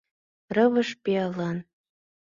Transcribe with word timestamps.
Рывыж— 0.55 0.89
пиалан... 1.03 1.57